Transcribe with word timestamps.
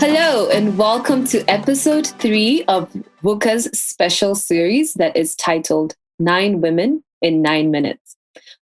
Hello, 0.00 0.48
and 0.48 0.78
welcome 0.78 1.24
to 1.24 1.44
episode 1.50 2.06
three 2.06 2.62
of 2.68 2.88
VUCA's 3.24 3.68
special 3.76 4.36
series 4.36 4.94
that 4.94 5.16
is 5.16 5.34
titled 5.34 5.96
Nine 6.20 6.60
Women 6.60 7.02
in 7.20 7.42
Nine 7.42 7.72
Minutes. 7.72 8.16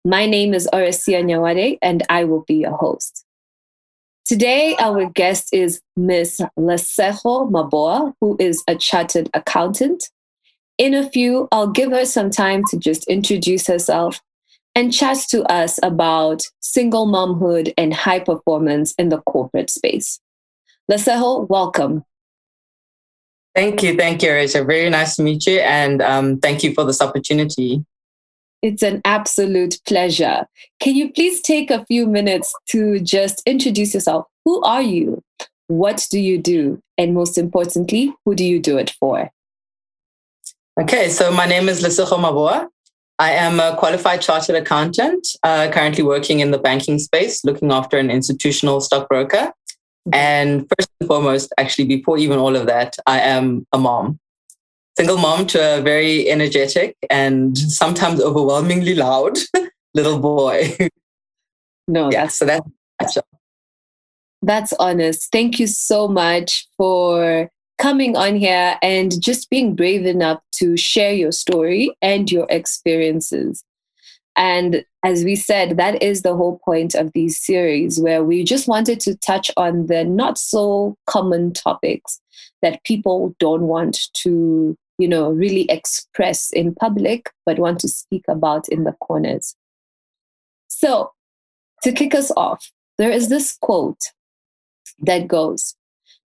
My 0.05 0.27
name 0.27 0.55
is 0.55 0.69
Orasia 0.73 1.25
Nyawade, 1.25 1.79
and 1.83 2.05
I 2.09 2.23
will 2.23 2.45
be 2.47 2.55
your 2.55 2.77
host. 2.77 3.25
Today, 4.25 4.77
our 4.79 5.11
guest 5.11 5.49
is 5.53 5.81
Ms. 5.97 6.41
Lesego 6.57 7.51
Maboa, 7.51 8.15
who 8.21 8.37
is 8.39 8.63
a 8.69 8.77
chartered 8.77 9.29
accountant. 9.35 10.11
In 10.79 10.95
a 10.95 11.11
few, 11.11 11.49
I'll 11.51 11.67
give 11.67 11.91
her 11.91 12.05
some 12.05 12.31
time 12.31 12.63
to 12.71 12.79
just 12.79 13.09
introduce 13.09 13.67
herself 13.67 14.21
and 14.77 14.93
chat 14.93 15.19
to 15.31 15.43
us 15.53 15.81
about 15.83 16.43
single 16.61 17.09
momhood 17.09 17.75
and 17.77 17.93
high 17.93 18.21
performance 18.21 18.95
in 18.99 19.09
the 19.09 19.21
corporate 19.23 19.71
space. 19.71 20.21
Lesego, 20.91 21.49
welcome. 21.49 22.05
Thank 23.55 23.83
you. 23.83 23.97
Thank 23.97 24.23
you, 24.23 24.33
Rachel. 24.33 24.65
Very 24.65 24.91
nice 24.91 25.17
to 25.17 25.23
meet 25.23 25.47
you. 25.47 25.61
And 25.61 26.03
um, 26.03 26.39
thank 26.41 26.63
you 26.63 26.75
for 26.75 26.85
this 26.85 27.01
opportunity. 27.01 27.85
It's 28.63 28.83
an 28.83 29.01
absolute 29.05 29.79
pleasure. 29.87 30.47
Can 30.81 30.97
you 30.97 31.13
please 31.13 31.41
take 31.41 31.71
a 31.71 31.85
few 31.85 32.07
minutes 32.07 32.53
to 32.71 32.99
just 32.99 33.43
introduce 33.47 33.95
yourself? 33.95 34.27
Who 34.45 34.63
are 34.63 34.83
you? 34.83 35.23
What 35.69 36.07
do 36.11 36.19
you 36.19 36.39
do? 36.39 36.81
And 36.99 37.15
most 37.15 37.39
importantly, 37.39 38.13
who 38.25 38.35
do 38.35 38.45
you 38.45 38.59
do 38.61 38.77
it 38.79 38.91
for? 38.99 39.31
Okay, 40.81 41.09
so 41.09 41.31
my 41.31 41.47
name 41.47 41.69
is 41.69 41.83
Lesego 41.83 42.19
Maboa. 42.19 42.69
I 43.19 43.31
am 43.33 43.61
a 43.61 43.77
qualified 43.77 44.23
chartered 44.23 44.57
accountant, 44.57 45.29
uh, 45.45 45.71
currently 45.71 46.03
working 46.03 46.41
in 46.41 46.51
the 46.51 46.59
banking 46.59 46.99
space, 46.99 47.45
looking 47.45 47.71
after 47.71 47.97
an 47.97 48.11
institutional 48.11 48.81
stockbroker. 48.81 49.53
Mm-hmm. 50.07 50.15
And 50.15 50.67
first 50.77 50.91
and 51.01 51.09
foremost, 51.09 51.53
actually, 51.59 51.87
before 51.87 52.19
even 52.19 52.39
all 52.39 52.57
of 52.57 52.67
that, 52.67 52.97
I 53.07 53.21
am 53.21 53.67
a 53.73 53.79
mom. 53.79 54.19
Single 54.97 55.19
mom 55.19 55.47
to 55.49 55.79
a 55.79 55.81
very 55.81 56.31
energetic 56.31 56.97
and 57.11 57.57
sometimes 57.59 58.21
overwhelmingly 58.21 58.95
loud 58.95 59.39
little 59.95 60.19
boy. 60.21 60.77
No, 61.89 62.11
yeah, 62.11 62.29
so 62.29 62.45
that's, 62.45 62.69
that's 62.99 63.19
that's 64.45 64.73
honest. 64.75 65.33
Thank 65.33 65.59
you 65.59 65.67
so 65.67 66.07
much 66.07 66.69
for 66.77 67.51
coming 67.79 68.17
on 68.17 68.37
here 68.37 68.77
and 68.83 69.21
just 69.21 69.51
being 69.51 69.75
brave 69.75 70.07
enough 70.07 70.41
to 70.57 70.77
share 70.77 71.13
your 71.13 71.33
story 71.33 71.97
and 72.03 72.31
your 72.31 72.47
experiences. 72.51 73.65
And 74.37 74.85
as 75.05 75.25
we 75.25 75.37
said, 75.37 75.77
that 75.77 76.03
is 76.03 76.23
the 76.23 76.35
whole 76.35 76.61
point 76.65 76.95
of 76.95 77.13
these 77.13 77.39
series, 77.39 78.01
where 78.01 78.25
we 78.25 78.43
just 78.43 78.67
wanted 78.67 79.01
to 79.01 79.17
touch 79.17 79.51
on 79.57 79.87
the 79.87 80.05
not 80.05 80.39
so 80.39 80.97
common 81.07 81.53
topics 81.53 82.21
that 82.63 82.83
people 82.85 83.35
don't 83.39 83.63
want 83.63 84.09
to, 84.15 84.77
you 84.99 85.09
know, 85.09 85.31
really 85.31 85.71
express 85.71 86.51
in 86.53 86.75
public, 86.75 87.31
but 87.47 87.59
want 87.59 87.79
to 87.81 87.89
speak 87.89 88.25
about 88.29 88.69
in 88.69 88.85
the 88.85 88.93
corners. 88.93 89.55
So, 90.69 91.13
to 91.83 91.93
kick 91.93 92.15
us 92.15 92.33
off, 92.37 92.73
there 92.99 93.11
is 93.11 93.29
this 93.29 93.57
quote 93.61 94.01
that 95.01 95.29
goes, 95.29 95.77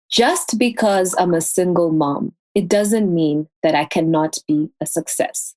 just 0.09 0.57
because 0.57 1.15
I'm 1.19 1.33
a 1.33 1.41
single 1.41 1.91
mom, 1.91 2.33
it 2.55 2.67
doesn't 2.67 3.13
mean 3.13 3.47
that 3.63 3.75
I 3.75 3.85
cannot 3.85 4.37
be 4.47 4.69
a 4.81 4.85
success. 4.85 5.55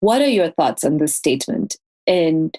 What 0.00 0.20
are 0.20 0.28
your 0.28 0.50
thoughts 0.50 0.84
on 0.84 0.98
this 0.98 1.14
statement? 1.14 1.76
And 2.06 2.56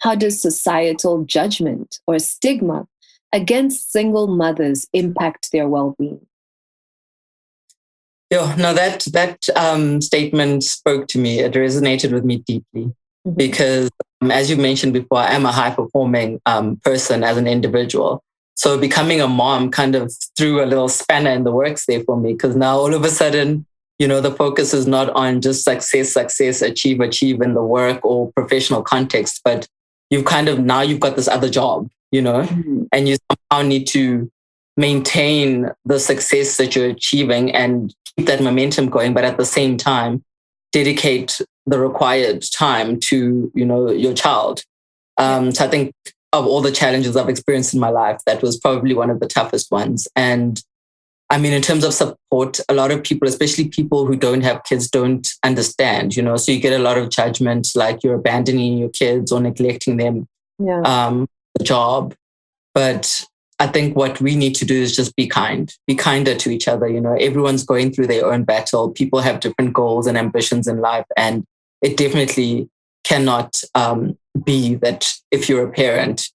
how 0.00 0.14
does 0.14 0.40
societal 0.40 1.24
judgment 1.24 2.00
or 2.06 2.18
stigma 2.18 2.86
against 3.32 3.90
single 3.90 4.26
mothers 4.26 4.86
impact 4.92 5.50
their 5.52 5.68
well-being? 5.68 6.26
Yeah, 8.30 8.56
no, 8.58 8.74
that 8.74 9.04
that 9.12 9.48
um, 9.54 10.00
statement 10.00 10.64
spoke 10.64 11.06
to 11.08 11.18
me. 11.18 11.38
It 11.40 11.52
resonated 11.52 12.12
with 12.12 12.24
me 12.24 12.38
deeply 12.38 12.92
mm-hmm. 13.26 13.34
because, 13.34 13.88
um, 14.20 14.32
as 14.32 14.50
you 14.50 14.56
mentioned 14.56 14.94
before, 14.94 15.18
I 15.18 15.32
am 15.32 15.46
a 15.46 15.52
high-performing 15.52 16.40
um, 16.44 16.76
person 16.82 17.22
as 17.22 17.36
an 17.36 17.46
individual. 17.46 18.24
So 18.56 18.78
becoming 18.78 19.20
a 19.20 19.28
mom 19.28 19.70
kind 19.70 19.94
of 19.94 20.12
threw 20.36 20.64
a 20.64 20.66
little 20.66 20.88
spanner 20.88 21.30
in 21.30 21.44
the 21.44 21.52
works 21.52 21.86
there 21.86 22.02
for 22.02 22.18
me 22.18 22.32
because 22.32 22.56
now 22.56 22.78
all 22.78 22.94
of 22.94 23.04
a 23.04 23.10
sudden 23.10 23.66
you 23.98 24.06
know 24.06 24.20
the 24.20 24.30
focus 24.30 24.74
is 24.74 24.86
not 24.86 25.10
on 25.10 25.40
just 25.40 25.64
success 25.64 26.12
success 26.12 26.62
achieve 26.62 27.00
achieve 27.00 27.40
in 27.40 27.54
the 27.54 27.62
work 27.62 28.04
or 28.04 28.32
professional 28.32 28.82
context 28.82 29.40
but 29.44 29.66
you've 30.10 30.24
kind 30.24 30.48
of 30.48 30.58
now 30.58 30.80
you've 30.80 31.00
got 31.00 31.16
this 31.16 31.28
other 31.28 31.48
job 31.48 31.88
you 32.10 32.22
know 32.22 32.42
mm-hmm. 32.42 32.84
and 32.92 33.08
you 33.08 33.16
somehow 33.30 33.66
need 33.66 33.86
to 33.86 34.30
maintain 34.76 35.70
the 35.84 35.98
success 35.98 36.56
that 36.58 36.76
you're 36.76 36.90
achieving 36.90 37.54
and 37.54 37.94
keep 38.16 38.26
that 38.26 38.42
momentum 38.42 38.88
going 38.88 39.14
but 39.14 39.24
at 39.24 39.36
the 39.38 39.44
same 39.44 39.76
time 39.76 40.22
dedicate 40.72 41.40
the 41.64 41.78
required 41.78 42.44
time 42.52 43.00
to 43.00 43.50
you 43.54 43.64
know 43.64 43.90
your 43.90 44.14
child 44.14 44.62
um, 45.18 45.52
so 45.52 45.64
i 45.64 45.68
think 45.68 45.92
of 46.32 46.46
all 46.46 46.60
the 46.60 46.72
challenges 46.72 47.16
i've 47.16 47.28
experienced 47.28 47.72
in 47.72 47.80
my 47.80 47.88
life 47.88 48.20
that 48.26 48.42
was 48.42 48.58
probably 48.58 48.94
one 48.94 49.10
of 49.10 49.20
the 49.20 49.26
toughest 49.26 49.70
ones 49.70 50.06
and 50.14 50.62
I 51.28 51.38
mean, 51.38 51.52
in 51.52 51.62
terms 51.62 51.82
of 51.82 51.92
support, 51.92 52.60
a 52.68 52.74
lot 52.74 52.92
of 52.92 53.02
people, 53.02 53.26
especially 53.26 53.68
people 53.68 54.06
who 54.06 54.16
don't 54.16 54.42
have 54.42 54.62
kids, 54.64 54.88
don't 54.88 55.26
understand, 55.42 56.14
you 56.14 56.22
know. 56.22 56.36
So 56.36 56.52
you 56.52 56.60
get 56.60 56.78
a 56.78 56.82
lot 56.82 56.98
of 56.98 57.10
judgment 57.10 57.68
like 57.74 58.04
you're 58.04 58.14
abandoning 58.14 58.78
your 58.78 58.90
kids 58.90 59.32
or 59.32 59.40
neglecting 59.40 59.96
them, 59.96 60.28
yeah. 60.58 60.82
um, 60.82 61.26
the 61.58 61.64
job. 61.64 62.14
But 62.74 63.24
I 63.58 63.66
think 63.66 63.96
what 63.96 64.20
we 64.20 64.36
need 64.36 64.54
to 64.56 64.64
do 64.64 64.74
is 64.74 64.94
just 64.94 65.16
be 65.16 65.26
kind, 65.26 65.72
be 65.86 65.96
kinder 65.96 66.34
to 66.36 66.50
each 66.50 66.68
other. 66.68 66.86
You 66.86 67.00
know, 67.00 67.14
everyone's 67.14 67.64
going 67.64 67.92
through 67.92 68.06
their 68.06 68.30
own 68.30 68.44
battle. 68.44 68.90
People 68.90 69.20
have 69.20 69.40
different 69.40 69.72
goals 69.72 70.06
and 70.06 70.16
ambitions 70.16 70.68
in 70.68 70.80
life. 70.80 71.06
And 71.16 71.44
it 71.82 71.96
definitely 71.96 72.68
cannot 73.02 73.62
um, 73.74 74.16
be 74.44 74.74
that 74.76 75.12
if 75.30 75.48
you're 75.48 75.66
a 75.66 75.72
parent, 75.72 76.28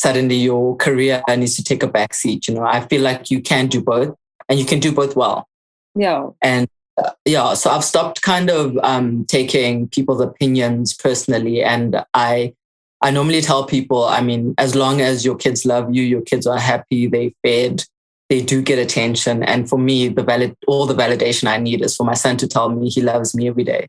suddenly 0.00 0.36
your 0.36 0.76
career 0.76 1.22
needs 1.28 1.56
to 1.56 1.62
take 1.62 1.82
a 1.82 1.88
backseat. 1.88 2.48
You 2.48 2.54
know, 2.54 2.64
I 2.64 2.80
feel 2.86 3.02
like 3.02 3.30
you 3.30 3.42
can 3.42 3.66
do 3.66 3.82
both 3.82 4.16
and 4.48 4.58
you 4.58 4.64
can 4.64 4.80
do 4.80 4.92
both 4.92 5.14
well. 5.14 5.46
Yeah. 5.94 6.30
And 6.40 6.68
uh, 6.96 7.10
yeah, 7.26 7.52
so 7.52 7.70
I've 7.70 7.84
stopped 7.84 8.22
kind 8.22 8.48
of 8.48 8.78
um, 8.78 9.26
taking 9.26 9.88
people's 9.88 10.22
opinions 10.22 10.94
personally. 10.94 11.62
And 11.62 12.02
I, 12.14 12.54
I 13.02 13.10
normally 13.10 13.42
tell 13.42 13.66
people, 13.66 14.04
I 14.04 14.22
mean, 14.22 14.54
as 14.56 14.74
long 14.74 15.02
as 15.02 15.22
your 15.22 15.36
kids 15.36 15.66
love 15.66 15.94
you, 15.94 16.02
your 16.02 16.22
kids 16.22 16.46
are 16.46 16.58
happy, 16.58 17.06
they 17.06 17.34
fed, 17.44 17.84
they 18.30 18.40
do 18.40 18.62
get 18.62 18.78
attention. 18.78 19.42
And 19.42 19.68
for 19.68 19.78
me, 19.78 20.08
the 20.08 20.22
valid, 20.22 20.56
all 20.66 20.86
the 20.86 20.94
validation 20.94 21.46
I 21.46 21.58
need 21.58 21.82
is 21.82 21.94
for 21.94 22.04
my 22.04 22.14
son 22.14 22.38
to 22.38 22.48
tell 22.48 22.70
me 22.70 22.88
he 22.88 23.02
loves 23.02 23.34
me 23.34 23.48
every 23.48 23.64
day 23.64 23.86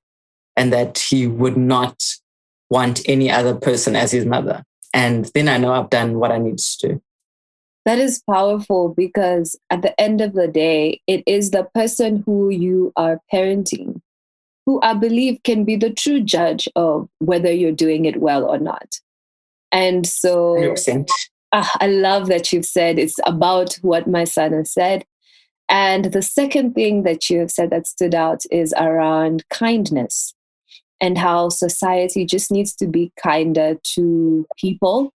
and 0.57 0.73
that 0.73 0.97
he 0.97 1.25
would 1.25 1.55
not 1.55 2.03
want 2.69 3.01
any 3.07 3.31
other 3.31 3.55
person 3.55 3.95
as 3.95 4.11
his 4.11 4.25
mother. 4.25 4.63
And 4.93 5.25
then 5.33 5.47
I 5.47 5.57
know 5.57 5.73
I've 5.73 5.89
done 5.89 6.19
what 6.19 6.31
I 6.31 6.37
need 6.37 6.57
to 6.57 6.87
do. 6.87 7.01
That 7.85 7.97
is 7.97 8.21
powerful 8.29 8.89
because 8.89 9.57
at 9.69 9.81
the 9.81 9.99
end 9.99 10.21
of 10.21 10.33
the 10.33 10.47
day, 10.47 11.01
it 11.07 11.23
is 11.25 11.51
the 11.51 11.63
person 11.73 12.23
who 12.25 12.49
you 12.49 12.93
are 12.95 13.19
parenting 13.33 14.01
who 14.65 14.79
I 14.81 14.93
believe 14.93 15.41
can 15.43 15.63
be 15.63 15.75
the 15.75 15.89
true 15.91 16.21
judge 16.21 16.69
of 16.75 17.09
whether 17.19 17.51
you're 17.51 17.71
doing 17.71 18.05
it 18.05 18.21
well 18.21 18.45
or 18.45 18.57
not. 18.57 18.99
And 19.71 20.05
so 20.05 20.75
uh, 21.51 21.67
I 21.79 21.87
love 21.87 22.27
that 22.27 22.51
you've 22.53 22.65
said 22.65 22.99
it's 22.99 23.19
about 23.25 23.75
what 23.81 24.07
my 24.07 24.23
son 24.23 24.53
has 24.53 24.71
said. 24.71 25.05
And 25.69 26.05
the 26.05 26.21
second 26.21 26.73
thing 26.73 27.03
that 27.03 27.29
you 27.29 27.39
have 27.39 27.51
said 27.51 27.69
that 27.69 27.87
stood 27.87 28.13
out 28.13 28.43
is 28.51 28.73
around 28.77 29.45
kindness 29.49 30.33
and 31.01 31.17
how 31.17 31.49
society 31.49 32.23
just 32.23 32.51
needs 32.51 32.73
to 32.75 32.87
be 32.87 33.11
kinder 33.21 33.75
to 33.83 34.45
people 34.57 35.11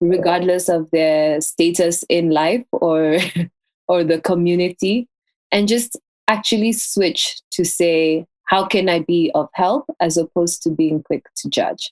regardless 0.00 0.68
of 0.68 0.88
their 0.92 1.40
status 1.40 2.04
in 2.08 2.30
life 2.30 2.64
or 2.72 3.18
or 3.88 4.04
the 4.04 4.20
community 4.20 5.08
and 5.50 5.66
just 5.66 5.98
actually 6.28 6.72
switch 6.72 7.40
to 7.50 7.64
say 7.64 8.24
how 8.44 8.64
can 8.64 8.88
i 8.88 9.00
be 9.00 9.30
of 9.34 9.48
help 9.54 9.84
as 10.00 10.16
opposed 10.16 10.62
to 10.62 10.70
being 10.70 11.02
quick 11.02 11.24
to 11.36 11.48
judge. 11.48 11.90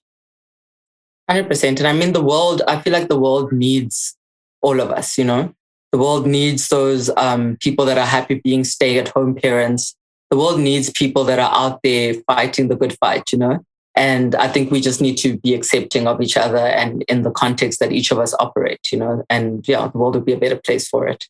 100% 1.31 1.65
and 1.65 1.87
i 1.87 1.93
mean 1.93 2.13
the 2.13 2.23
world 2.23 2.63
i 2.69 2.81
feel 2.81 2.93
like 2.93 3.09
the 3.09 3.19
world 3.19 3.53
needs 3.53 4.17
all 4.63 4.81
of 4.81 4.91
us 4.91 5.19
you 5.19 5.25
know? 5.25 5.55
The 5.91 5.99
world 5.99 6.27
needs 6.27 6.69
those 6.69 7.09
um, 7.17 7.57
people 7.61 7.87
that 7.87 7.97
are 7.97 8.05
happy 8.05 8.43
being 8.45 8.63
stay 8.63 8.99
at 8.99 9.09
home 9.09 9.35
parents 9.35 9.97
the 10.31 10.37
world 10.37 10.61
needs 10.61 10.91
people 10.91 11.25
that 11.25 11.39
are 11.39 11.55
out 11.55 11.81
there 11.83 12.15
fighting 12.27 12.69
the 12.69 12.77
good 12.77 12.97
fight, 12.99 13.33
you 13.33 13.39
know? 13.39 13.59
And 13.95 14.35
I 14.37 14.47
think 14.47 14.71
we 14.71 14.81
just 14.81 15.01
need 15.01 15.17
to 15.19 15.39
be 15.39 15.55
accepting 15.55 16.07
of 16.07 16.21
each 16.21 16.37
other 16.37 16.59
and 16.59 17.03
in 17.09 17.23
the 17.23 17.33
context 17.33 17.81
that 17.81 17.91
each 17.91 18.11
of 18.13 18.19
us 18.19 18.35
operate, 18.39 18.93
you 18.93 18.99
know? 18.99 19.25
And 19.29 19.67
yeah, 19.67 19.89
the 19.89 19.99
world 19.99 20.15
would 20.15 20.25
be 20.25 20.35
a 20.35 20.39
better 20.39 20.61
place 20.65 20.89
for 20.89 21.09
it. 21.09 21.25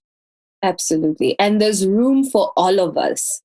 Absolutely. 0.62 1.38
And 1.38 1.60
there's 1.60 1.86
room 1.86 2.24
for 2.24 2.52
all 2.56 2.80
of 2.80 2.98
us. 2.98 3.42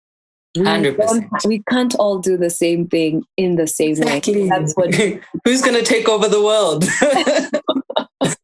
We, 0.55 0.63
100%. 0.63 1.47
we 1.47 1.63
can't 1.69 1.95
all 1.95 2.19
do 2.19 2.37
the 2.37 2.49
same 2.49 2.87
thing 2.87 3.23
in 3.37 3.55
the 3.55 3.65
same 3.65 3.91
exactly. 3.91 4.43
way. 4.43 4.49
That's 4.49 4.73
what. 4.73 4.93
Who's 5.45 5.61
going 5.61 5.77
to 5.77 5.83
take 5.83 6.07
over 6.07 6.27
the 6.27 6.43
world? 6.43 6.83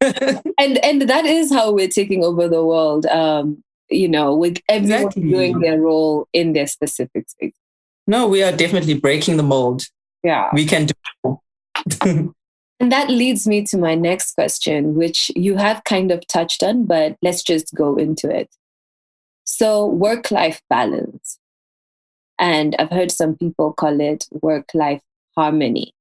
and 0.58 0.78
and 0.78 1.02
that 1.02 1.24
is 1.24 1.52
how 1.52 1.72
we're 1.72 1.88
taking 1.88 2.24
over 2.24 2.48
the 2.48 2.64
world. 2.64 3.06
Um, 3.06 3.62
you 3.90 4.08
know, 4.08 4.34
with 4.34 4.58
everyone 4.68 5.02
exactly. 5.06 5.30
doing 5.30 5.60
their 5.60 5.80
role 5.80 6.28
in 6.32 6.52
their 6.52 6.66
specific 6.66 7.28
space. 7.28 7.54
No, 8.06 8.26
we 8.26 8.42
are 8.42 8.52
definitely 8.52 8.94
breaking 8.94 9.36
the 9.36 9.42
mold. 9.42 9.84
Yeah. 10.22 10.48
We 10.52 10.66
can 10.66 10.86
do 10.86 11.40
And 12.80 12.90
that 12.90 13.10
leads 13.10 13.46
me 13.46 13.62
to 13.66 13.76
my 13.76 13.94
next 13.94 14.34
question, 14.34 14.94
which 14.94 15.30
you 15.36 15.56
have 15.56 15.84
kind 15.84 16.10
of 16.10 16.26
touched 16.26 16.62
on, 16.62 16.86
but 16.86 17.16
let's 17.20 17.42
just 17.42 17.74
go 17.74 17.96
into 17.96 18.34
it. 18.34 18.48
So, 19.44 19.84
work 19.84 20.30
life 20.30 20.62
balance. 20.70 21.38
And 22.38 22.74
I've 22.78 22.90
heard 22.90 23.12
some 23.12 23.36
people 23.36 23.74
call 23.74 24.00
it 24.00 24.24
work 24.40 24.70
life 24.72 25.02
harmony, 25.36 25.92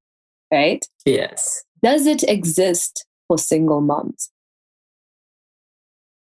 right? 0.53 0.85
Yes. 1.05 1.65
Does 1.83 2.07
it 2.07 2.23
exist 2.23 3.05
for 3.27 3.37
single 3.37 3.81
moms? 3.81 4.31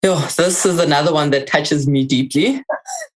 Oh, 0.06 0.28
this 0.36 0.66
is 0.66 0.78
another 0.78 1.14
one 1.14 1.30
that 1.30 1.46
touches 1.46 1.88
me 1.88 2.04
deeply. 2.04 2.62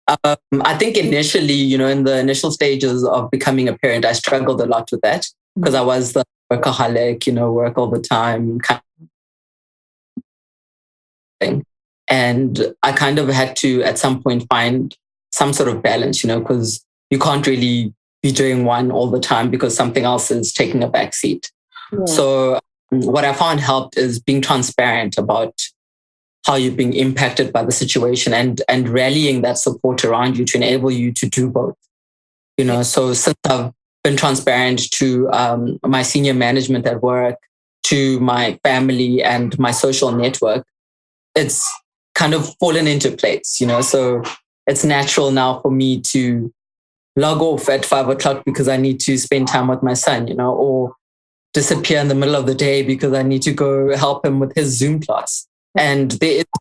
Um, 0.08 0.38
I 0.64 0.78
think 0.78 0.98
initially, 0.98 1.54
you 1.54 1.80
know, 1.80 1.88
in 1.88 2.04
the 2.04 2.20
initial 2.20 2.52
stages 2.52 3.04
of 3.04 3.32
becoming 3.32 3.68
a 3.68 3.76
parent, 3.76 4.06
I 4.06 4.12
struggled 4.12 4.62
a 4.62 4.68
lot 4.68 4.92
with 4.92 5.02
that 5.02 5.26
because 5.56 5.74
I 5.74 5.82
was 5.82 6.14
the 6.14 6.24
workaholic, 6.52 7.26
you 7.26 7.34
know, 7.34 7.52
work 7.52 7.78
all 7.80 7.88
the 7.88 8.00
time 8.00 8.60
kind 8.60 8.82
of 8.98 10.24
thing. 11.40 11.66
And 12.08 12.76
I 12.84 12.92
kind 12.92 13.18
of 13.18 13.30
had 13.30 13.56
to, 13.58 13.82
at 13.82 13.98
some 13.98 14.22
point, 14.22 14.46
find 14.48 14.96
some 15.32 15.54
sort 15.54 15.70
of 15.70 15.82
balance, 15.82 16.24
you 16.24 16.28
know, 16.28 16.40
because 16.40 16.86
you 17.10 17.18
can't 17.18 17.48
really 17.48 17.92
be 18.22 18.32
doing 18.32 18.64
one 18.64 18.92
all 18.92 19.10
the 19.10 19.20
time 19.20 19.50
because 19.50 19.76
something 19.76 20.04
else 20.04 20.30
is 20.30 20.54
taking 20.54 20.84
a 20.84 20.88
back 20.88 21.16
seat. 21.16 21.52
Yeah. 21.92 22.06
So, 22.06 22.56
um, 22.56 22.62
what 23.02 23.26
I 23.26 23.34
found 23.34 23.60
helped 23.60 23.98
is 23.98 24.20
being 24.20 24.42
transparent 24.42 25.18
about 25.18 25.60
how 26.46 26.56
you're 26.56 26.72
being 26.72 26.94
impacted 26.94 27.52
by 27.52 27.64
the 27.64 27.72
situation 27.72 28.34
and 28.34 28.62
and 28.70 28.88
rallying 28.88 29.42
that 29.42 29.58
support 29.58 30.06
around 30.06 30.38
you 30.38 30.46
to 30.46 30.58
enable 30.58 30.92
you 30.92 31.12
to 31.12 31.28
do 31.28 31.50
both. 31.50 31.76
You 32.58 32.66
know, 32.66 32.84
so 32.84 33.14
since 33.14 33.38
I've 33.46 33.74
been 34.04 34.16
transparent 34.16 34.90
to 34.92 35.30
um, 35.32 35.80
my 35.84 36.04
senior 36.04 36.34
management 36.34 36.86
at 36.86 37.02
work, 37.02 37.38
to 37.86 38.20
my 38.20 38.60
family 38.64 39.24
and 39.24 39.58
my 39.60 39.72
social 39.72 40.12
network, 40.12 40.66
it's 41.34 41.68
kind 42.14 42.34
of 42.34 42.56
fallen 42.60 42.88
into 42.88 43.12
place. 43.12 43.60
You 43.60 43.68
know, 43.68 43.82
so 43.82 44.22
it's 44.68 44.86
natural 44.86 45.32
now 45.32 45.60
for 45.62 45.72
me 45.72 46.00
to 46.02 46.54
log 47.16 47.42
off 47.42 47.68
at 47.70 47.86
five 47.86 48.08
o'clock 48.08 48.44
because 48.46 48.68
I 48.68 48.78
need 48.78 49.00
to 49.02 49.18
spend 49.18 49.48
time 49.48 49.68
with 49.68 49.82
my 49.82 49.96
son. 49.96 50.28
You 50.28 50.36
know, 50.36 50.54
or 50.54 50.96
disappear 51.56 52.00
in 52.00 52.08
the 52.10 52.16
middle 52.16 52.36
of 52.36 52.46
the 52.46 52.54
day 52.54 52.84
because 52.84 53.14
I 53.14 53.24
need 53.24 53.42
to 53.44 53.54
go 53.54 53.96
help 53.98 54.26
him 54.26 54.40
with 54.40 54.54
his 54.54 54.78
Zoom 54.78 55.00
class 55.00 55.48
and 55.76 56.18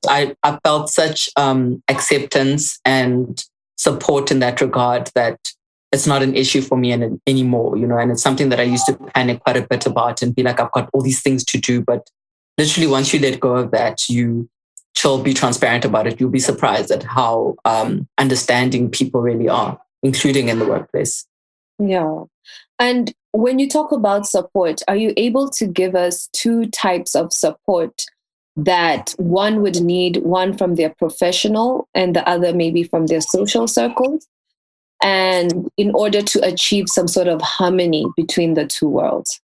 I, 0.09 0.35
I 0.43 0.59
felt 0.65 0.91
such 0.91 1.29
um, 1.37 1.83
acceptance 1.89 2.79
and 2.85 3.43
support 3.77 4.31
in 4.31 4.41
that 4.41 4.61
regard 4.61 5.11
that 5.15 5.39
it's 5.93 6.07
not 6.07 6.23
an 6.23 6.35
issue 6.35 6.61
for 6.61 6.77
me 6.77 6.93
any, 6.93 7.21
anymore, 7.27 7.77
you 7.77 7.87
know, 7.87 7.99
and 7.99 8.11
it's 8.11 8.23
something 8.23 8.49
that 8.49 8.59
I 8.59 8.65
used 8.65 8.87
to 8.87 8.95
panic 9.15 9.41
quite 9.41 9.57
a 9.57 9.67
bit 9.67 9.87
about 9.87 10.23
and 10.23 10.35
be 10.35 10.43
like, 10.43 10.59
I've 10.59 10.73
got 10.73 10.91
all 10.93 11.03
these 11.03 11.23
things 11.23 11.45
to 11.45 11.59
do. 11.59 11.81
But 11.81 12.11
literally, 12.59 12.89
once 12.89 13.15
you 13.15 13.21
let 13.21 13.39
go 13.39 13.55
of 13.57 13.71
that, 13.71 14.09
you 14.09 14.49
chill, 14.97 15.23
be 15.23 15.35
transparent 15.35 15.85
about 15.85 16.07
it. 16.07 16.19
You'll 16.19 16.31
be 16.31 16.41
surprised 16.41 16.91
at 16.91 17.05
how 17.05 17.57
um, 17.65 18.09
understanding 18.19 18.91
people 18.91 19.21
really 19.21 19.49
are, 19.49 19.79
including 20.03 20.49
in 20.49 20.59
the 20.59 20.67
workplace. 20.67 21.27
Yeah. 21.79 22.25
And 22.79 23.13
when 23.33 23.59
you 23.59 23.69
talk 23.69 23.93
about 23.93 24.27
support, 24.27 24.83
are 24.89 24.97
you 24.97 25.13
able 25.17 25.49
to 25.51 25.67
give 25.67 25.95
us 25.95 26.29
two 26.33 26.67
types 26.67 27.15
of 27.15 27.33
support 27.33 28.05
that 28.57 29.15
one 29.19 29.63
would 29.63 29.81
need 29.81 30.19
one 30.19 30.57
from 30.57 30.77
their 30.77 30.91
professional 30.91 31.89
and 31.95 32.15
the 32.15 32.27
other 32.29 32.53
maybe 32.53 32.85
from 32.85 33.07
their 33.07 33.21
social 33.21 33.67
circles. 33.67 34.27
And 35.03 35.69
in 35.77 35.91
order 35.95 36.23
to 36.23 36.47
achieve 36.47 36.89
some 36.89 37.09
sort 37.09 37.29
of 37.29 37.41
harmony 37.43 38.07
between 38.17 38.55
the 38.55 38.67
two 38.67 38.89
worlds. 38.89 39.41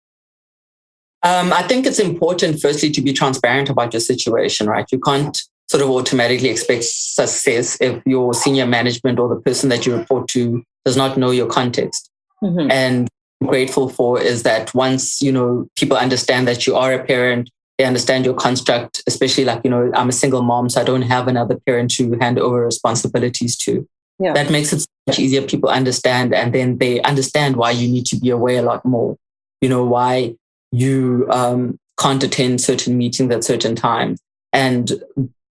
Um, 1.23 1.53
i 1.53 1.63
think 1.63 1.87
it's 1.87 1.99
important 1.99 2.61
firstly 2.61 2.91
to 2.91 3.01
be 3.01 3.11
transparent 3.11 3.69
about 3.69 3.93
your 3.93 3.99
situation 3.99 4.67
right? 4.67 4.85
You 4.91 4.99
can't 4.99 5.37
sort 5.67 5.81
of 5.81 5.89
automatically 5.89 6.49
expect 6.49 6.83
success 6.83 7.79
if 7.81 8.01
your 8.05 8.33
senior 8.33 8.67
management 8.67 9.17
or 9.17 9.27
the 9.29 9.41
person 9.41 9.69
that 9.69 9.85
you 9.85 9.95
report 9.95 10.27
to 10.29 10.63
does 10.83 10.95
not 10.95 11.17
know 11.17 11.31
your 11.31 11.47
context. 11.47 12.11
Mm-hmm. 12.43 12.69
and 12.69 13.07
grateful 13.45 13.87
for 13.89 14.21
is 14.21 14.43
that 14.43 14.73
once 14.75 15.21
you 15.21 15.31
know 15.31 15.67
people 15.75 15.97
understand 15.97 16.47
that 16.47 16.67
you 16.67 16.75
are 16.75 16.93
a 16.93 17.03
parent 17.03 17.49
they 17.77 17.85
understand 17.85 18.25
your 18.25 18.33
construct, 18.33 19.03
especially 19.07 19.45
like, 19.45 19.61
you 19.63 19.69
know, 19.69 19.91
I'm 19.93 20.09
a 20.09 20.13
single 20.13 20.41
mom, 20.41 20.69
so 20.69 20.81
I 20.81 20.83
don't 20.83 21.01
have 21.03 21.27
another 21.27 21.59
parent 21.65 21.91
to 21.91 22.17
hand 22.19 22.39
over 22.39 22.65
responsibilities 22.65 23.57
to. 23.57 23.87
Yeah. 24.17 24.33
That 24.33 24.49
makes 24.49 24.71
it 24.71 24.85
much 25.07 25.19
easier. 25.19 25.41
People 25.41 25.69
understand, 25.69 26.33
and 26.33 26.53
then 26.53 26.77
they 26.77 27.01
understand 27.01 27.57
why 27.57 27.71
you 27.71 27.87
need 27.89 28.05
to 28.07 28.15
be 28.17 28.29
away 28.29 28.55
a 28.55 28.61
lot 28.61 28.85
more. 28.85 29.17
You 29.59 29.67
know, 29.67 29.83
why 29.83 30.35
you 30.71 31.27
um, 31.29 31.77
can't 31.99 32.23
attend 32.23 32.61
certain 32.61 32.97
meetings 32.97 33.33
at 33.33 33.43
certain 33.43 33.75
times. 33.75 34.19
And 34.53 34.91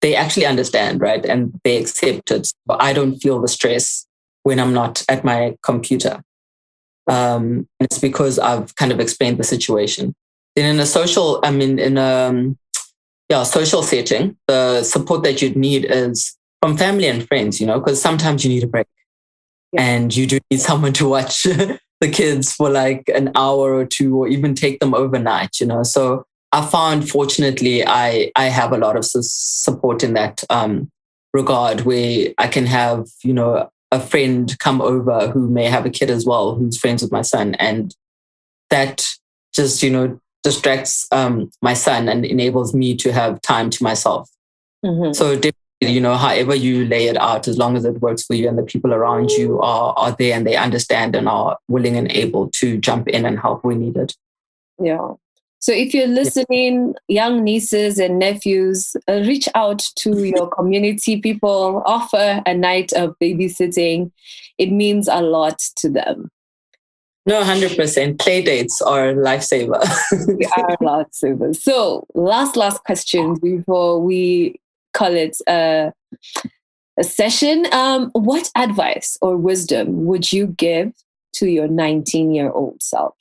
they 0.01 0.15
actually 0.15 0.45
understand, 0.45 1.01
right? 1.01 1.25
And 1.25 1.59
they 1.63 1.77
accept 1.77 2.31
it. 2.31 2.51
But 2.65 2.81
I 2.81 2.93
don't 2.93 3.17
feel 3.17 3.39
the 3.39 3.47
stress 3.47 4.05
when 4.43 4.59
I'm 4.59 4.73
not 4.73 5.03
at 5.09 5.23
my 5.23 5.55
computer. 5.63 6.21
Um, 7.07 7.67
and 7.79 7.87
it's 7.89 7.99
because 7.99 8.39
I've 8.39 8.75
kind 8.75 8.91
of 8.91 8.99
explained 8.99 9.37
the 9.37 9.43
situation. 9.43 10.13
Then 10.55 10.75
in 10.75 10.79
a 10.79 10.85
social, 10.85 11.39
I 11.43 11.51
mean, 11.51 11.79
in 11.79 11.97
a 11.97 12.27
um, 12.29 12.57
yeah, 13.29 13.43
social 13.43 13.81
setting, 13.81 14.37
the 14.47 14.83
support 14.83 15.23
that 15.23 15.41
you'd 15.41 15.55
need 15.55 15.85
is 15.85 16.35
from 16.61 16.77
family 16.77 17.07
and 17.07 17.25
friends, 17.27 17.61
you 17.61 17.67
know, 17.67 17.79
because 17.79 18.01
sometimes 18.01 18.43
you 18.43 18.49
need 18.49 18.63
a 18.63 18.67
break. 18.67 18.87
Yeah. 19.71 19.81
And 19.81 20.15
you 20.15 20.27
do 20.27 20.39
need 20.51 20.59
someone 20.69 20.93
to 20.93 21.07
watch 21.07 21.43
the 21.43 22.09
kids 22.11 22.51
for 22.51 22.69
like 22.69 23.09
an 23.13 23.31
hour 23.35 23.73
or 23.73 23.85
two, 23.85 24.17
or 24.17 24.27
even 24.27 24.53
take 24.53 24.79
them 24.79 24.93
overnight, 24.93 25.59
you 25.61 25.67
know. 25.67 25.83
So 25.83 26.25
I 26.51 26.65
found, 26.65 27.09
fortunately, 27.09 27.85
I 27.87 28.31
I 28.35 28.45
have 28.45 28.73
a 28.73 28.77
lot 28.77 28.97
of 28.97 29.05
support 29.05 30.03
in 30.03 30.13
that 30.15 30.43
um, 30.49 30.89
regard, 31.33 31.81
where 31.81 32.33
I 32.37 32.47
can 32.47 32.65
have, 32.65 33.07
you 33.23 33.33
know, 33.33 33.69
a 33.91 33.99
friend 33.99 34.53
come 34.59 34.81
over 34.81 35.29
who 35.29 35.49
may 35.49 35.65
have 35.65 35.85
a 35.85 35.89
kid 35.89 36.09
as 36.09 36.25
well, 36.25 36.55
who's 36.55 36.77
friends 36.77 37.01
with 37.01 37.11
my 37.11 37.21
son, 37.21 37.55
and 37.55 37.95
that 38.69 39.07
just 39.53 39.83
you 39.83 39.89
know 39.89 40.19
distracts 40.43 41.07
um, 41.11 41.51
my 41.61 41.73
son 41.73 42.09
and 42.09 42.25
enables 42.25 42.73
me 42.73 42.95
to 42.97 43.11
have 43.11 43.41
time 43.41 43.69
to 43.69 43.83
myself. 43.83 44.29
Mm-hmm. 44.83 45.13
So, 45.13 45.39
you 45.81 46.01
know, 46.01 46.15
however 46.15 46.55
you 46.55 46.85
lay 46.85 47.07
it 47.07 47.17
out, 47.17 47.47
as 47.47 47.57
long 47.57 47.75
as 47.75 47.85
it 47.85 48.01
works 48.01 48.23
for 48.23 48.35
you 48.35 48.47
and 48.47 48.57
the 48.57 48.63
people 48.63 48.93
around 48.93 49.31
you 49.31 49.59
are, 49.61 49.93
are 49.97 50.11
there 50.11 50.35
and 50.35 50.45
they 50.45 50.55
understand 50.55 51.15
and 51.15 51.27
are 51.27 51.57
willing 51.67 51.97
and 51.97 52.11
able 52.11 52.49
to 52.51 52.77
jump 52.77 53.07
in 53.07 53.25
and 53.25 53.39
help 53.39 53.63
when 53.63 53.79
needed. 53.79 54.15
Yeah. 54.79 55.13
So 55.59 55.71
if 55.71 55.93
you're 55.93 56.07
listening, 56.07 56.95
young 57.07 57.43
nieces 57.43 57.99
and 57.99 58.17
nephews, 58.17 58.95
uh, 59.07 59.21
reach 59.27 59.47
out 59.53 59.79
to 59.97 60.23
your 60.35 60.49
community 60.49 61.21
people, 61.21 61.83
offer 61.85 62.41
a 62.45 62.53
night 62.53 62.91
of 62.93 63.15
babysitting. 63.21 64.11
It 64.57 64.71
means 64.71 65.07
a 65.07 65.21
lot 65.21 65.59
to 65.77 65.89
them. 65.89 66.29
No, 67.25 67.43
100%. 67.43 68.19
Play 68.19 68.41
dates 68.41 68.81
are 68.81 69.13
lifesaver. 69.13 69.79
they 70.39 70.45
are 70.57 70.77
lifesavers. 70.77 71.57
So, 71.57 72.07
last, 72.15 72.55
last 72.55 72.83
question 72.83 73.35
before 73.35 74.01
we 74.01 74.59
call 74.93 75.13
it 75.13 75.37
a, 75.47 75.93
a 76.97 77.03
session. 77.03 77.67
Um, 77.71 78.09
what 78.13 78.49
advice 78.55 79.17
or 79.21 79.37
wisdom 79.37 80.05
would 80.05 80.33
you 80.33 80.47
give 80.47 80.93
to 81.33 81.47
your 81.47 81.67
19 81.67 82.33
year 82.33 82.51
old 82.51 82.81
self? 82.81 83.15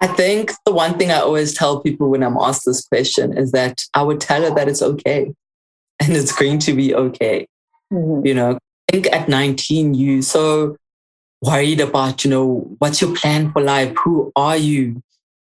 I 0.00 0.06
think 0.06 0.52
the 0.66 0.72
one 0.72 0.98
thing 0.98 1.10
I 1.10 1.20
always 1.20 1.54
tell 1.54 1.80
people 1.80 2.10
when 2.10 2.22
I'm 2.22 2.36
asked 2.36 2.66
this 2.66 2.86
question 2.86 3.36
is 3.36 3.52
that 3.52 3.82
I 3.94 4.02
would 4.02 4.20
tell 4.20 4.42
her 4.42 4.54
that 4.54 4.68
it's 4.68 4.82
okay 4.82 5.32
and 6.00 6.12
it's 6.14 6.32
going 6.32 6.58
to 6.60 6.74
be 6.74 6.94
okay. 6.94 7.46
Mm-hmm. 7.90 8.26
You 8.26 8.34
know, 8.34 8.58
I 8.90 8.92
think 8.92 9.06
at 9.06 9.28
19, 9.30 9.94
you 9.94 10.20
so 10.20 10.76
worried 11.42 11.80
about, 11.80 12.24
you 12.24 12.30
know, 12.30 12.76
what's 12.78 13.00
your 13.00 13.14
plan 13.14 13.52
for 13.52 13.62
life? 13.62 13.94
Who 14.04 14.32
are 14.36 14.56
you? 14.56 15.02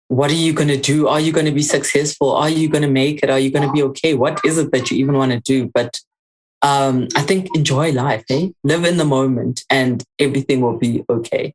What 0.09 0.31
are 0.31 0.35
you 0.35 0.53
going 0.53 0.69
to 0.69 0.81
do? 0.81 1.09
Are 1.09 1.21
you 1.21 1.33
going 1.33 1.47
to 1.47 1.53
be 1.53 1.63
successful? 1.63 2.33
Are 2.33 2.49
you 2.49 2.69
going 2.69 2.83
to 2.83 2.91
make 2.91 3.23
it? 3.23 3.31
Are 3.31 3.39
you 3.39 3.51
going 3.51 3.67
to 3.67 3.73
be 3.73 3.83
okay? 3.85 4.15
What 4.15 4.41
is 4.45 4.59
it 4.59 4.71
that 4.73 4.91
you 4.91 4.99
even 4.99 5.17
want 5.17 5.33
to 5.33 5.41
do? 5.41 5.71
But 5.73 6.01
um, 6.63 7.09
I 7.15 7.23
think 7.23 7.55
enjoy 7.55 7.93
life, 7.93 8.25
eh? 8.31 8.49
Live 8.65 8.85
in 8.85 8.97
the 8.97 9.05
moment 9.05 9.65
and 9.71 10.03
everything 10.19 10.61
will 10.61 10.79
be 10.79 11.05
okay. 11.09 11.55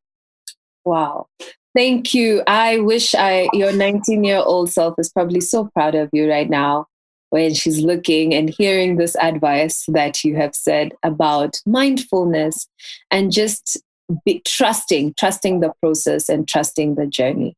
Wow. 0.85 1.27
Thank 1.75 2.13
you. 2.13 2.41
I 2.47 2.79
wish 2.79 3.13
I 3.15 3.49
your 3.53 3.71
19 3.71 4.23
year 4.23 4.41
old 4.43 4.71
self 4.71 4.95
is 4.97 5.09
probably 5.09 5.41
so 5.41 5.69
proud 5.73 5.95
of 5.95 6.09
you 6.11 6.29
right 6.29 6.49
now 6.49 6.87
when 7.29 7.53
she's 7.53 7.79
looking 7.79 8.33
and 8.33 8.49
hearing 8.49 8.97
this 8.97 9.15
advice 9.17 9.85
that 9.87 10.23
you 10.23 10.35
have 10.35 10.55
said 10.55 10.93
about 11.03 11.61
mindfulness 11.65 12.67
and 13.11 13.31
just 13.31 13.77
be 14.25 14.41
trusting, 14.45 15.13
trusting 15.17 15.59
the 15.59 15.73
process 15.81 16.29
and 16.29 16.47
trusting 16.47 16.95
the 16.95 17.05
journey. 17.05 17.55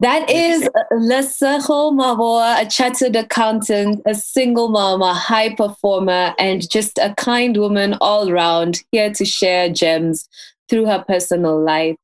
That 0.00 0.30
is 0.30 0.68
Lesego 0.92 1.92
Maboa, 1.92 2.62
a 2.62 2.68
chartered 2.68 3.16
accountant, 3.16 4.00
a 4.06 4.14
single 4.14 4.68
mom, 4.68 5.02
a 5.02 5.12
high 5.12 5.54
performer, 5.54 6.34
and 6.38 6.70
just 6.70 6.98
a 6.98 7.14
kind 7.16 7.56
woman 7.56 7.94
all 8.00 8.30
around, 8.30 8.80
here 8.92 9.12
to 9.14 9.24
share 9.24 9.68
gems 9.68 10.28
through 10.68 10.86
her 10.86 11.04
personal 11.06 11.60
life. 11.60 11.96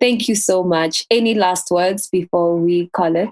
Thank 0.00 0.28
you 0.28 0.34
so 0.34 0.64
much. 0.64 1.04
Any 1.12 1.34
last 1.34 1.70
words 1.70 2.08
before 2.08 2.56
we 2.56 2.88
call 2.88 3.14
it? 3.14 3.30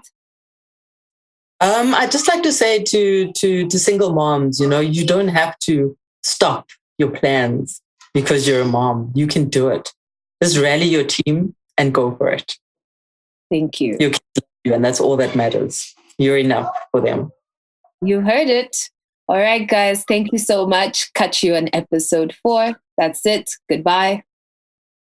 Um, 1.59 1.93
I'd 1.93 2.11
just 2.11 2.29
like 2.29 2.43
to 2.43 2.53
say 2.53 2.83
to 2.83 3.31
to 3.33 3.67
to 3.67 3.79
single 3.79 4.13
moms, 4.13 4.59
you 4.59 4.67
know, 4.67 4.79
you 4.79 5.05
don't 5.05 5.29
have 5.29 5.57
to 5.59 5.97
stop 6.23 6.69
your 6.97 7.09
plans 7.09 7.81
because 8.17 8.47
you're 8.47 8.61
a 8.61 8.65
mom. 8.65 9.11
You 9.13 9.27
can 9.27 9.47
do 9.47 9.69
it. 9.69 9.93
Just 10.41 10.57
rally 10.57 10.85
your 10.85 11.03
team 11.03 11.53
and 11.77 11.93
go 11.93 12.15
for 12.15 12.29
it. 12.29 12.57
Thank 13.51 13.79
you. 13.79 13.95
You 13.99 14.73
and 14.73 14.83
that's 14.83 14.99
all 14.99 15.17
that 15.17 15.35
matters. 15.35 15.93
You're 16.17 16.37
enough 16.37 16.75
for 16.91 16.99
them. 16.99 17.31
You 18.01 18.21
heard 18.21 18.49
it. 18.49 18.75
All 19.27 19.37
right, 19.37 19.67
guys. 19.67 20.03
Thank 20.07 20.31
you 20.31 20.39
so 20.39 20.65
much. 20.65 21.13
Catch 21.13 21.43
you 21.43 21.55
on 21.55 21.69
episode 21.73 22.35
four. 22.41 22.81
That's 22.97 23.23
it. 23.25 23.51
Goodbye. 23.69 24.23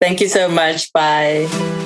Thank 0.02 0.20
you 0.20 0.28
so 0.28 0.50
much. 0.50 0.92
Bye. 0.92 1.77